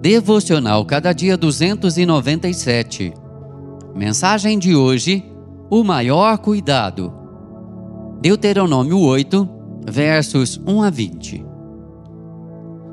Devocional 0.00 0.82
Cada 0.86 1.12
Dia 1.12 1.36
297. 1.36 3.12
Mensagem 3.94 4.58
de 4.58 4.74
hoje: 4.74 5.30
O 5.68 5.84
maior 5.84 6.38
cuidado. 6.38 7.12
Deuteronômio 8.18 8.98
8, 8.98 9.46
versos 9.86 10.58
1 10.66 10.82
a 10.82 10.88
20. 10.88 11.44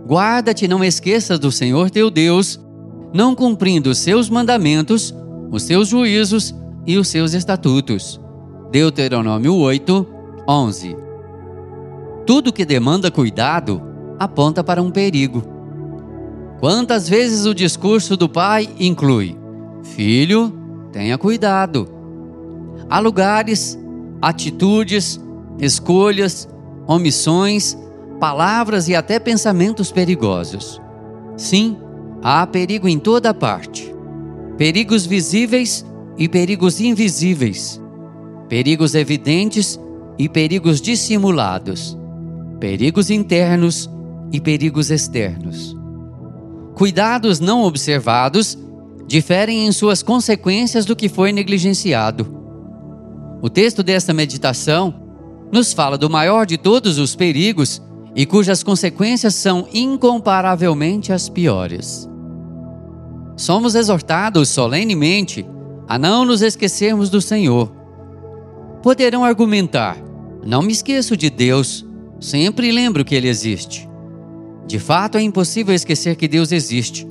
Guarda-te, 0.06 0.68
não 0.68 0.84
esqueças 0.84 1.40
do 1.40 1.50
Senhor 1.50 1.90
teu 1.90 2.12
Deus, 2.12 2.60
não 3.14 3.34
cumprindo 3.34 3.90
os 3.90 4.00
seus 4.00 4.30
mandamentos, 4.30 5.16
os 5.50 5.64
seus 5.64 5.88
juízos 5.88 6.54
e 6.86 6.98
os 6.98 7.08
seus 7.08 7.34
estatutos. 7.34 8.20
Deuteronômio 8.70 9.56
8, 9.56 10.06
11. 10.46 10.98
Tudo 12.26 12.52
que 12.52 12.66
demanda 12.66 13.10
cuidado 13.10 13.82
aponta 14.20 14.62
para 14.62 14.84
um 14.84 14.92
perigo. 14.92 15.57
Quantas 16.60 17.08
vezes 17.08 17.46
o 17.46 17.54
discurso 17.54 18.18
do 18.18 18.28
pai 18.28 18.68
inclui: 18.80 19.38
Filho, 19.84 20.52
tenha 20.92 21.18
cuidado. 21.18 21.88
Há 22.90 23.00
lugares, 23.00 23.78
atitudes, 24.20 25.20
escolhas, 25.60 26.50
omissões, 26.88 27.78
palavras 28.20 28.88
e 28.88 28.96
até 28.96 29.20
pensamentos 29.20 29.92
perigosos. 29.92 30.82
Sim, 31.36 31.78
há 32.24 32.48
perigo 32.48 32.88
em 32.88 32.98
toda 32.98 33.34
parte. 33.36 33.94
Perigos 34.58 35.06
visíveis 35.06 35.86
e 36.18 36.28
perigos 36.28 36.82
invisíveis. 36.82 37.80
Perigos 38.50 38.96
evidentes 38.96 39.80
e 40.18 40.28
perigos 40.28 40.82
dissimulados. 40.82 41.96
Perigos 42.60 43.12
internos 43.12 43.88
e 44.32 44.42
perigos 44.42 44.90
externos 44.90 45.78
cuidados 46.78 47.40
não 47.40 47.64
observados 47.64 48.56
diferem 49.08 49.66
em 49.66 49.72
suas 49.72 50.04
consequências 50.04 50.86
do 50.86 50.96
que 50.96 51.10
foi 51.10 51.32
negligenciado. 51.32 52.32
O 53.42 53.50
texto 53.50 53.82
desta 53.82 54.14
meditação 54.14 54.94
nos 55.52 55.74
fala 55.74 55.98
do 55.98 56.08
maior 56.08 56.46
de 56.46 56.56
todos 56.56 57.00
os 57.00 57.16
perigos 57.16 57.82
e 58.16 58.28
cujas 58.28 58.62
consequências 58.62 59.34
são 59.34 59.68
incomparavelmente 59.74 61.12
as 61.12 61.28
piores. 61.28 62.08
Somos 63.36 63.74
exortados 63.74 64.48
solenemente 64.48 65.48
a 65.88 65.98
não 65.98 66.26
nos 66.26 66.44
esquecermos 66.44 67.10
do 67.10 67.22
Senhor. 67.22 67.72
Poderão 68.84 69.26
argumentar: 69.26 69.98
não 70.46 70.62
me 70.62 70.74
esqueço 70.74 71.18
de 71.18 71.32
Deus, 71.32 71.84
sempre 72.20 72.72
lembro 72.72 73.04
que 73.04 73.16
Ele 73.16 73.28
existe. 73.28 73.90
De 74.68 74.80
fato, 74.80 75.18
é 75.18 75.22
impossível 75.22 75.74
esquecer 75.74 76.18
que 76.18 76.28
Deus 76.28 76.52
existe, 76.52 77.08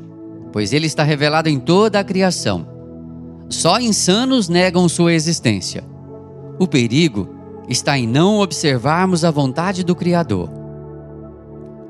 pois 0.52 0.72
ele 0.74 0.86
está 0.86 1.02
revelado 1.02 1.48
em 1.48 1.58
toda 1.58 1.98
a 1.98 2.04
criação. 2.04 2.68
Só 3.48 3.80
insanos 3.80 4.48
negam 4.48 4.88
sua 4.88 5.14
existência. 5.14 5.82
O 6.58 6.66
perigo 6.66 7.28
está 7.68 7.98
em 7.98 8.06
não 8.06 8.40
observarmos 8.40 9.24
a 9.24 9.30
vontade 9.30 9.82
do 9.82 9.94
Criador. 9.94 10.50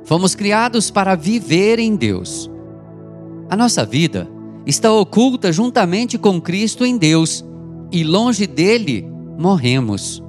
Fomos 0.05 0.37
criados 0.37 0.91
para 0.91 1.17
viver 1.17 1.81
em 1.81 1.97
Deus. 1.97 2.49
A 3.51 3.57
nossa 3.57 3.85
vida 3.85 4.29
está 4.65 4.93
oculta 4.93 5.53
juntamente 5.53 6.17
com 6.17 6.41
Cristo 6.41 6.85
em 6.85 6.97
Deus 6.97 7.45
e 7.91 8.05
longe 8.05 8.47
dele 8.47 9.05
morremos. 9.39 10.23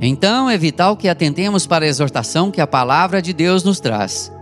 Então 0.00 0.50
é 0.50 0.58
vital 0.58 0.96
que 0.96 1.08
atentemos 1.08 1.66
para 1.66 1.84
a 1.84 1.88
exortação 1.88 2.50
que 2.50 2.60
a 2.60 2.66
palavra 2.66 3.22
de 3.22 3.32
Deus 3.32 3.62
nos 3.62 3.80
traz. 3.80 4.32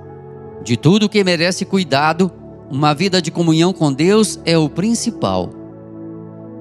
De 0.64 0.76
tudo 0.76 1.08
que 1.08 1.22
merece 1.22 1.64
cuidado, 1.64 2.30
uma 2.70 2.94
vida 2.94 3.20
de 3.20 3.30
comunhão 3.30 3.72
com 3.72 3.92
Deus 3.92 4.40
é 4.44 4.56
o 4.56 4.68
principal. 4.68 5.50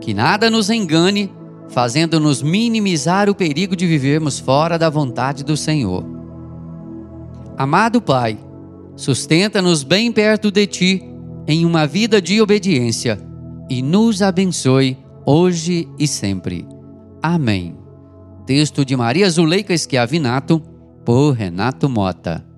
Que 0.02 0.14
nada 0.14 0.50
nos 0.50 0.70
engane, 0.70 1.31
fazendo-nos 1.70 2.42
minimizar 2.42 3.30
o 3.30 3.36
perigo 3.36 3.76
de 3.76 3.88
vivermos 3.88 4.39
fora 4.39 4.77
da 4.77 4.89
vontade 4.89 5.43
do 5.43 5.55
Senhor. 5.55 6.04
Amado 7.58 8.02
Pai, 8.02 8.37
sustenta-nos 8.95 9.83
bem 9.83 10.11
perto 10.11 10.52
de 10.52 10.66
Ti 10.67 11.04
em 11.48 11.66
uma 11.66 11.87
vida 11.87 12.21
de 12.21 12.42
obediência 12.42 13.20
e 13.70 13.82
nos 13.82 14.21
abençoe 14.21 14.98
hoje 15.26 15.87
e 15.98 16.08
sempre. 16.08 16.67
Amém. 17.21 17.80
Texto 18.46 18.84
de 18.84 18.96
Maria 18.96 19.30
Zuleika 19.30 19.78
Schiavinato, 19.78 20.60
por 21.06 21.36
Renato 21.36 21.90
Mota. 21.90 22.51